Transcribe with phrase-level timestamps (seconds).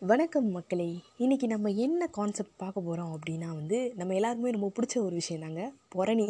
[0.00, 1.02] வணக்கம் மக்களே.
[1.18, 5.72] இன்றைக்கி நம்ம என்ன கான்செப்ட் பார்க்க போகிறோம் அப்படின்னா வந்து நம்ம எல்லாருக்குமே ரொம்ப பிடிச்ச ஒரு விஷயம் தாங்க
[5.94, 6.26] புரணி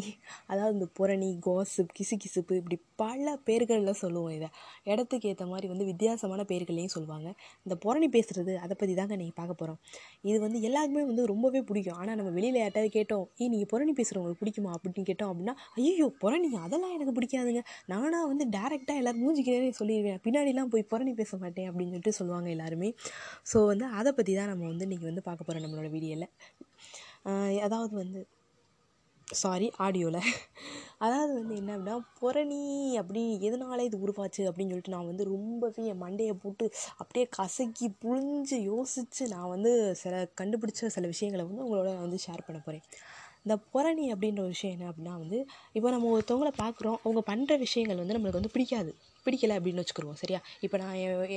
[0.53, 4.49] அதாவது இந்த புரணி காசிப் கிசுகிசுப்பு இப்படி பல பேர்களில் சொல்லுவோம் இதை.
[4.91, 7.29] இடத்துக்கு ஏற்ற மாதிரி வந்து வித்தியாசமான பேர்கள்லையும் சொல்லுவாங்க.
[7.67, 9.79] இந்த புரணி பேசுகிறது அதை பற்றி தாங்க நீங்கள் பார்க்க போகிறோம்
[10.31, 11.99] இது வந்து எல்லாருக்குமே வந்து ரொம்பவே பிடிக்கும்.
[12.01, 14.73] ஆனால் நம்ம வெளியில் யார்ட்டாவது கேட்டோம் ஏய் நீங்கள் புரணி பேசுகிறவங்களுக்கு பிடிக்குமா?
[14.79, 17.63] அப்படின்னு கேட்டோம் அப்படின்னா ஐயோ புரணி அதெல்லாம் எனக்கு பிடிக்காதுங்க.
[17.95, 20.21] நானாக வந்து டேரெக்டாக எல்லோரும் மூஞ்சிக்கிறே சொல்லிடுவேன்.
[20.27, 22.91] பின்னாடிலாம் போய் புரணி பேச மாட்டேன் அப்படின்னு சொல்லிட்டு சொல்லுவாங்க எல்லாருமே.
[23.53, 26.29] ஸோ வந்து அதை பற்றி தான் நம்ம வந்து இன்றைக்கி வந்து பார்க்க போகிறோம் நம்மளோட வீடியோவில்
[27.67, 28.21] அதாவது வந்து
[29.35, 30.21] சாரி ஆடியோவில்
[30.99, 32.61] அதாவது வந்து என்ன அப்படின்னா புரணி
[32.95, 34.43] அப்படி எதனால இது உருவாச்சு?
[34.43, 40.31] அப்படின்னு சொல்லிட்டு நான் வந்து ரொம்பவே என் மண்டையை போட்டு அப்படியே கசக்கி புழிஞ்சு யோசித்து நான் வந்து சில
[40.41, 42.87] கண்டுபிடிச்ச சில விஷயங்களை வந்து உங்களோட வந்து ஷேர் பண்ண போகிறேன்
[43.49, 45.39] இந்த புரணி அப்படின்ற ஒரு விஷயம் என்ன அப்படின்னா வந்து
[45.77, 48.91] இப்போ நம்ம ஒருத்தவங்கள பார்க்குறோம் அவங்க பண்ணுற விஷயங்கள் வந்து நம்மளுக்கு வந்து பிடிக்காது.
[49.27, 50.41] பிடிக்கல அப்படின்னு வச்சுக்கிருவோம் சரியா?
[50.61, 50.97] இப்போ நான்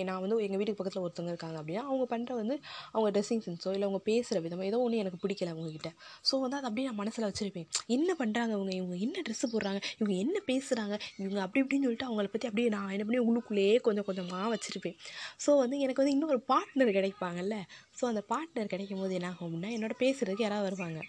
[0.09, 2.55] நான் வந்து எங்கள் வீட்டுக்கு பக்கத்தில் ஒருத்தவங்க இருக்காங்க அப்படின்னா அவங்க பண்ணுற வந்து
[2.91, 5.89] அவங்க ட்ரெஸ்ஸிங் சென்ஸோ இல்லை அவங்க பேசுகிற விதமோ ஏதோ ஒன்று எனக்கு பிடிக்கல அவங்கக்கிட்ட
[6.30, 7.67] ஸோ வந்து அதை அப்படியே நான் மனசில் வச்சுருப்பேன்.
[7.88, 9.81] என்ன பண்ணுறாங்க அவங்க இவங்க என்ன ட்ரெஸ்ஸு போடுறாங்க?
[9.99, 14.08] இவங்க என்ன பேசுகிறாங்க இவங்க அப்படி இப்படின்னு சொல்லிட்டு அவங்கள பற்றி அப்படியே நான் என்ன பண்ணி உள்ளுக்குள்ளேயே கொஞ்சம்
[14.09, 14.97] கொஞ்சமாக வச்சுருப்பேன்.
[15.45, 17.58] ஸோ வந்து எனக்கு வந்து இன்னொரு பார்ட்னர் கிடைப்பாங்கல்ல.
[17.99, 21.02] ஸோ அந்த பார்ட்னர் கிடைக்கும் போது என்ன ஆகும் அப்படின்னா என்னோட பேசுகிறதுக்கு யாராவது வருவாங்க.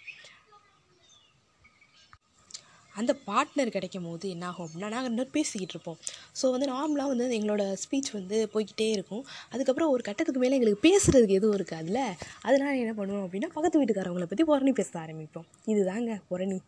[2.99, 5.97] அந்த பார்ட்னர் கிடைக்கும் போது என்னாகும் அப்படின்னா நாங்கள் ரெண்டு பேரும் பேசிக்கிட்டு இருப்போம்.
[6.39, 9.23] ஸோ வந்து நார்மலாக வந்து எங்களோட ஸ்பீச் வந்து போய்கிட்டே இருக்கும்.
[9.53, 12.01] அதுக்கப்புறம் ஒரு கட்டத்துக்கு மேலே எங்களுக்கு பேசுகிறதுக்கு எதுவும் இருக்காதுல்ல?
[12.47, 15.47] அதனால் என்ன பண்ணுவோம் அப்படின்னா பக்கத்து வீட்டுக்காரவங்களை பற்றி புரணி பேச ஆரம்பிப்போம்.
[15.73, 16.59] இதுதாங்க புரணி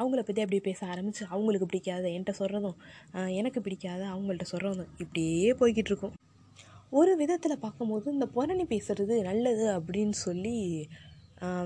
[0.00, 2.76] அவங்கள பற்றி அப்படியே பேச ஆரம்பித்து அவங்களுக்கு பிடிக்காத என்கிட்ட சொல்கிறதும்
[3.40, 6.14] எனக்கு பிடிக்காத அவங்கள்ட்ட சொல்கிறதும் இப்படியே போய்கிட்டு இருக்கும்.
[7.00, 10.56] ஒரு விதத்தில் பார்க்கும்போது இந்த புரணி பேசுகிறது நல்லது அப்படின்னு சொல்லி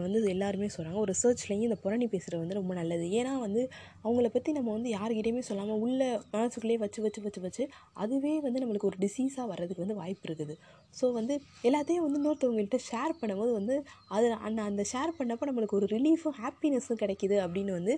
[0.04, 3.06] வந்து எல்லாருமே சொல்கிறாங்க ஒரு ரிசர்ச்லேயும் இந்த புரணி பேசுகிறது வந்து ரொம்ப நல்லது.
[3.18, 3.62] ஏன்னா வந்து
[4.04, 6.00] அவங்கள பற்றி நம்ம வந்து யார்கிட்டையுமே சொல்லாமல் உள்ள
[6.34, 7.64] மனசுக்குள்ளேயே வச்சு வச்சு வச்சு வச்சு
[8.04, 10.56] அதுவே வந்து நம்மளுக்கு ஒரு டிசீஸாக வர்றதுக்கு வந்து வாய்ப்பு இருக்குது.
[10.98, 11.34] ஸோ வந்து
[11.70, 13.76] எல்லாத்தையும் வந்து இன்னொருத்தவங்கள்ட்ட ஷேர் பண்ணும்போது வந்து
[14.16, 17.96] அது அந்த அந்த ஷேர் பண்ணப்போ நம்மளுக்கு ஒரு ரிலீஃபும் ஹாப்பினஸ்ஸும் கிடைக்கிது அப்படின்னு வந்து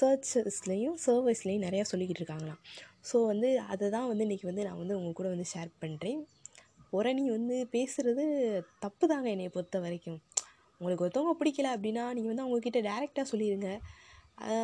[0.00, 2.60] சர்ச்சஸ்லேயும் சர்வீஸ்லேயும் நிறையா சொல்லிக்கிட்டு இருக்காங்களாம்.
[3.10, 6.20] ஸோ வந்து அதை தான் வந்து இன்றைக்கி வந்து நான் வந்து உங்கள் கூட வந்து ஷேர் பண்ணுறேன்
[6.92, 8.24] புரணி வந்து பேசுகிறது
[8.84, 10.18] தப்பு தாங்க என்னை பொறுத்த வரைக்கும்.
[10.80, 13.70] உங்களுக்கு ஒருத்தவங்க பிடிக்கல அப்படின்னா நீங்கள் வந்து அவங்கக்கிட்ட டேரெக்டாக சொல்லிடுங்க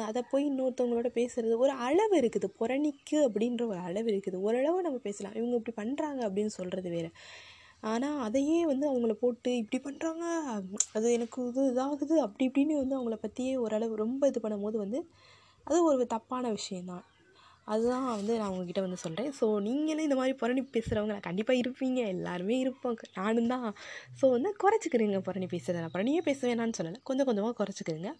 [0.08, 2.48] அதை போய் இன்னொருத்தவங்களோட பேசுகிறது ஒரு அளவு இருக்குது.
[2.58, 4.36] புறணிக்கு அப்படின்ற ஒரு அளவு இருக்குது.
[4.47, 5.34] ஓரளவு நம்ம பேசலாம்.
[5.38, 7.10] இவங்க இப்படி பண்ணுறாங்க அப்படின்னு சொல்கிறது வேறு.
[7.92, 10.25] ஆனால் அதையே வந்து அவங்கள போட்டு இப்படி பண்ணுறாங்க
[10.97, 15.00] அது எனக்கு இது இதாகுது அப்படி இப்படின்னு வந்து அவங்கள பற்றியே ஓரளவு ரொம்ப இது பண்ணும்போது வந்து
[15.66, 17.04] அது ஒரு தப்பான விஷயந்தான்
[17.69, 22.00] அதுதான் வந்து நான் உங்ககிட்ட வந்து சொல்கிறேன் ஸோ நீங்களும் இந்த மாதிரி புரணி பேசுகிறவங்க கண்டிப்பாக இருப்பீங்க.
[22.14, 22.97] எல்லாருமே இருப்போம்.
[23.16, 23.66] நானும் தான்
[24.20, 27.00] ஸோ வந்து குறைச்சிக்கிறீங்க புரணி பேசுகிறத நான் புரணியே பேச வேணான்னு சொல்லலை.
[27.02, 28.10] கொஞ்சம் கொஞ்சமாக குறைச்சிக்கிறீங்க.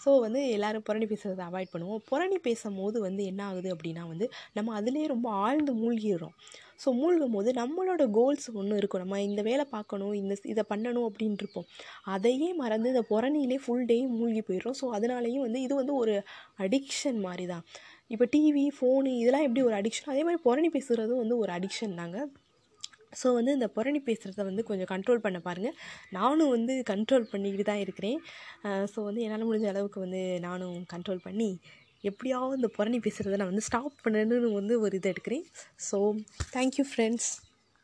[0.00, 2.02] ஸோ வந்து எல்லோரும் புரணி பேசுகிறத அவாய்ட் பண்ணுவோம்.
[2.10, 6.34] புரணி பேசும்போது வந்து என்ன ஆகுது அப்படின்னா வந்து நம்ம அதிலே ரொம்ப ஆழ்ந்து மூழ்கிடுறோம்.
[6.82, 9.02] ஸோ மூழ்கும் போது நம்மளோட கோல்ஸ் ஒன்று இருக்கும்.
[9.04, 11.66] நம்ம இந்த வேலை பார்க்கணும் இந்த இதை பண்ணணும் அப்படின்ருப்போம் இருப்போம்.
[12.14, 14.78] அதையே மறந்து இந்த புறணியிலே ஃபுல் டே மூழ்கி போயிடுறோம்.
[14.80, 16.14] ஸோ அதனாலேயும் வந்து இது வந்து ஒரு
[16.66, 17.64] அடிக்ஷன் மாதிரி தான்
[18.14, 22.18] இப்போ டிவி ஃபோனு இதெல்லாம் எப்படி ஒரு அடிக்ஷன் அதே மாதிரி புறணி பேசுகிறதும் வந்து ஒரு அடிக்ஷன் தாங்க.
[23.20, 25.76] ஸோ வந்து இந்த புரணி பேசுகிறத வந்து கொஞ்சம் கண்ட்ரோல் பண்ண பாருங்கள்
[26.16, 28.18] நானும் வந்து கண்ட்ரோல் பண்ணிக்கிட்டு தான் இருக்கிறேன்.
[28.92, 31.50] ஸோ வந்து என்னால் முடிஞ்ச அளவுக்கு வந்து நானும் கண்ட்ரோல் பண்ணி
[32.10, 35.46] எப்படியாவது இந்த புரணி பேசுகிறத நான் வந்து ஸ்டாப் பண்ணணுன்னு வந்து ஒரு இது எடுக்கிறேன்.
[35.88, 35.98] So
[36.56, 37.30] thank you friends